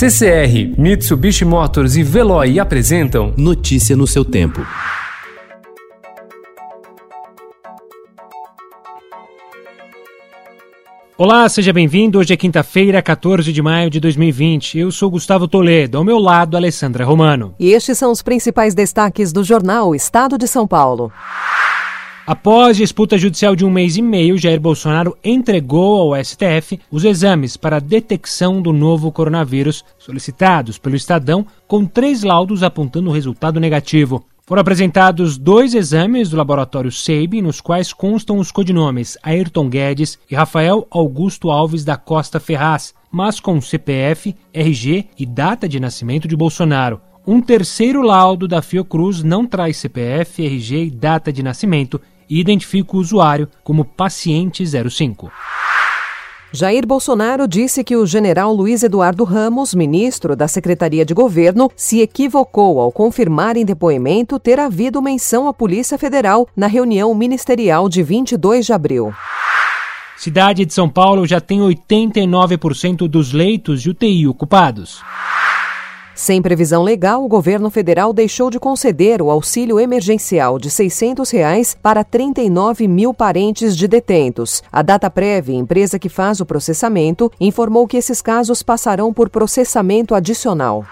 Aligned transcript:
CCR, 0.00 0.80
Mitsubishi 0.80 1.44
Motors 1.44 1.94
e 1.94 2.02
Veloy 2.02 2.58
apresentam 2.58 3.34
Notícia 3.36 3.94
no 3.94 4.06
seu 4.06 4.24
tempo. 4.24 4.66
Olá, 11.18 11.46
seja 11.50 11.70
bem-vindo. 11.70 12.18
Hoje 12.18 12.32
é 12.32 12.36
quinta-feira, 12.38 13.02
14 13.02 13.52
de 13.52 13.60
maio 13.60 13.90
de 13.90 14.00
2020. 14.00 14.78
Eu 14.78 14.90
sou 14.90 15.10
Gustavo 15.10 15.46
Toledo, 15.46 15.98
ao 15.98 16.04
meu 16.04 16.18
lado, 16.18 16.56
Alessandra 16.56 17.04
Romano. 17.04 17.54
E 17.60 17.72
estes 17.72 17.98
são 17.98 18.10
os 18.10 18.22
principais 18.22 18.74
destaques 18.74 19.34
do 19.34 19.44
jornal 19.44 19.94
Estado 19.94 20.38
de 20.38 20.48
São 20.48 20.66
Paulo. 20.66 21.12
Após 22.30 22.76
disputa 22.76 23.18
judicial 23.18 23.56
de 23.56 23.64
um 23.64 23.70
mês 23.70 23.96
e 23.96 24.02
meio, 24.02 24.38
Jair 24.38 24.60
Bolsonaro 24.60 25.18
entregou 25.24 26.14
ao 26.14 26.24
STF 26.24 26.78
os 26.88 27.04
exames 27.04 27.56
para 27.56 27.78
a 27.78 27.80
detecção 27.80 28.62
do 28.62 28.72
novo 28.72 29.10
coronavírus 29.10 29.84
solicitados 29.98 30.78
pelo 30.78 30.94
Estadão, 30.94 31.44
com 31.66 31.84
três 31.84 32.22
laudos 32.22 32.62
apontando 32.62 33.10
resultado 33.10 33.58
negativo. 33.58 34.24
Foram 34.46 34.60
apresentados 34.60 35.36
dois 35.36 35.74
exames 35.74 36.30
do 36.30 36.36
laboratório 36.36 36.92
SEIB, 36.92 37.42
nos 37.42 37.60
quais 37.60 37.92
constam 37.92 38.38
os 38.38 38.52
codinomes 38.52 39.18
Ayrton 39.24 39.68
Guedes 39.68 40.16
e 40.30 40.36
Rafael 40.36 40.86
Augusto 40.88 41.50
Alves 41.50 41.84
da 41.84 41.96
Costa 41.96 42.38
Ferraz, 42.38 42.94
mas 43.10 43.40
com 43.40 43.60
CPF, 43.60 44.36
RG 44.54 45.06
e 45.18 45.26
data 45.26 45.68
de 45.68 45.80
nascimento 45.80 46.28
de 46.28 46.36
Bolsonaro. 46.36 47.00
Um 47.26 47.40
terceiro 47.40 48.00
laudo 48.02 48.48
da 48.48 48.62
Fiocruz 48.62 49.22
não 49.22 49.44
traz 49.44 49.76
CPF, 49.76 50.46
RG 50.46 50.84
e 50.84 50.90
data 50.90 51.32
de 51.32 51.42
nascimento 51.42 52.00
e 52.30 52.38
identifica 52.38 52.96
o 52.96 53.00
usuário 53.00 53.48
como 53.64 53.84
paciente 53.84 54.64
05. 54.64 55.30
Jair 56.52 56.84
Bolsonaro 56.84 57.46
disse 57.46 57.84
que 57.84 57.96
o 57.96 58.04
general 58.04 58.52
Luiz 58.52 58.82
Eduardo 58.82 59.22
Ramos, 59.22 59.72
ministro 59.72 60.34
da 60.34 60.48
Secretaria 60.48 61.04
de 61.04 61.14
Governo, 61.14 61.70
se 61.76 62.00
equivocou 62.00 62.80
ao 62.80 62.90
confirmar 62.90 63.56
em 63.56 63.64
depoimento 63.64 64.38
ter 64.38 64.58
havido 64.58 65.00
menção 65.00 65.46
à 65.46 65.54
Polícia 65.54 65.96
Federal 65.96 66.48
na 66.56 66.66
reunião 66.66 67.14
ministerial 67.14 67.88
de 67.88 68.02
22 68.02 68.66
de 68.66 68.72
abril. 68.72 69.14
Cidade 70.16 70.66
de 70.66 70.74
São 70.74 70.88
Paulo 70.88 71.26
já 71.26 71.40
tem 71.40 71.60
89% 71.60 73.08
dos 73.08 73.32
leitos 73.32 73.80
de 73.80 73.90
UTI 73.90 74.26
ocupados. 74.26 75.02
Sem 76.20 76.42
previsão 76.42 76.82
legal, 76.82 77.24
o 77.24 77.28
governo 77.28 77.70
federal 77.70 78.12
deixou 78.12 78.50
de 78.50 78.60
conceder 78.60 79.22
o 79.22 79.30
auxílio 79.30 79.80
emergencial 79.80 80.58
de 80.58 80.70
600 80.70 81.30
reais 81.30 81.74
para 81.82 82.04
39 82.04 82.86
mil 82.86 83.14
parentes 83.14 83.74
de 83.74 83.88
detentos. 83.88 84.62
A 84.70 84.82
DataPrev, 84.82 85.50
empresa 85.50 85.98
que 85.98 86.10
faz 86.10 86.38
o 86.38 86.44
processamento, 86.44 87.32
informou 87.40 87.88
que 87.88 87.96
esses 87.96 88.20
casos 88.20 88.62
passarão 88.62 89.14
por 89.14 89.30
processamento 89.30 90.14
adicional. 90.14 90.84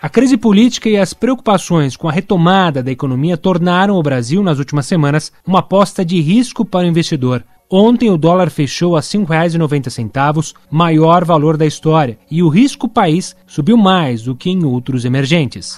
A 0.00 0.08
crise 0.08 0.38
política 0.38 0.88
e 0.88 0.96
as 0.96 1.12
preocupações 1.12 1.94
com 1.94 2.08
a 2.08 2.12
retomada 2.12 2.82
da 2.82 2.90
economia 2.90 3.36
tornaram 3.36 3.96
o 3.96 4.02
Brasil, 4.02 4.42
nas 4.42 4.58
últimas 4.58 4.86
semanas, 4.86 5.30
uma 5.46 5.58
aposta 5.58 6.02
de 6.02 6.22
risco 6.22 6.64
para 6.64 6.86
o 6.86 6.88
investidor. 6.88 7.44
Ontem 7.68 8.10
o 8.10 8.16
dólar 8.16 8.48
fechou 8.48 8.96
a 8.96 9.00
R$ 9.00 9.06
5,90, 9.06 10.54
maior 10.70 11.24
valor 11.24 11.56
da 11.56 11.66
história, 11.66 12.16
e 12.30 12.40
o 12.40 12.48
risco 12.48 12.88
país 12.88 13.34
subiu 13.44 13.76
mais 13.76 14.22
do 14.22 14.36
que 14.36 14.50
em 14.50 14.64
outros 14.64 15.04
emergentes. 15.04 15.76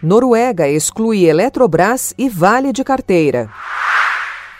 Noruega 0.00 0.68
exclui 0.68 1.24
Eletrobras 1.24 2.14
e 2.16 2.28
Vale 2.28 2.72
de 2.72 2.84
Carteira. 2.84 3.50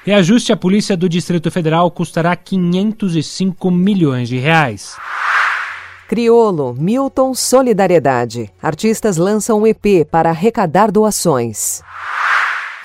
Reajuste 0.04 0.52
à 0.52 0.56
Polícia 0.56 0.96
do 0.96 1.08
Distrito 1.08 1.48
Federal 1.48 1.88
custará 1.92 2.34
505 2.34 3.70
milhões 3.70 4.28
de 4.28 4.36
reais. 4.36 4.96
Criolo, 6.08 6.74
Milton 6.74 7.34
Solidariedade. 7.34 8.50
Artistas 8.60 9.16
lançam 9.16 9.60
um 9.60 9.66
EP 9.66 10.04
para 10.10 10.30
arrecadar 10.30 10.90
doações. 10.90 11.82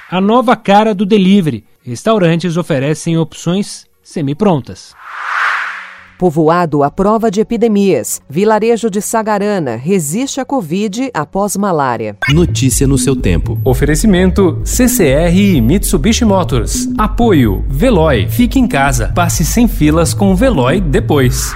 A 0.10 0.22
nova 0.22 0.56
cara 0.56 0.94
do 0.94 1.04
delivery 1.04 1.64
Restaurantes 1.84 2.58
oferecem 2.58 3.18
opções 3.18 3.86
semi-prontas. 4.04 4.94
Povoado 6.18 6.84
à 6.84 6.90
prova 6.92 7.30
de 7.30 7.42
epidemias. 7.42 8.22
Vilarejo 8.30 8.90
de 8.90 9.02
Sagarana 9.02 9.76
resiste 9.76 10.40
à 10.40 10.46
Covid 10.46 11.10
após 11.14 11.58
malária. 11.58 12.18
Notícia 12.30 12.88
no 12.88 12.98
seu 12.98 13.16
tempo. 13.16 13.60
Oferecimento 13.66 14.62
CCR 14.64 15.36
e 15.36 15.60
Mitsubishi 15.60 16.24
Motors. 16.24 16.88
Apoio 16.98 17.66
Veloy. 17.68 18.28
Fique 18.30 18.60
em 18.60 18.68
casa. 18.68 19.12
Passe 19.14 19.44
sem 19.44 19.68
filas 19.68 20.14
com 20.14 20.32
o 20.32 20.36
Veloy 20.36 20.80
depois. 20.82 21.54